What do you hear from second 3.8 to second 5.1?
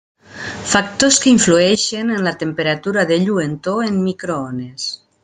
en microones.